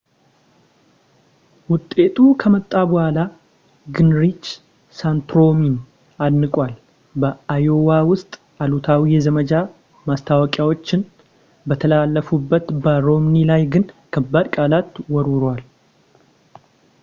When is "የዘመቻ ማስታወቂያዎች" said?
9.15-10.87